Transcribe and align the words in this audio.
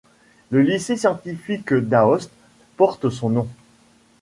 Le 0.49 0.63
lycée 0.63 0.97
scientifique 0.97 1.75
d'Aoste 1.75 2.31
porte 2.75 3.11
son 3.11 3.29
nom. 3.29 3.47